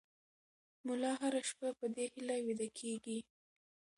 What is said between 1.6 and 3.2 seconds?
په دې هیله ویده کېږي.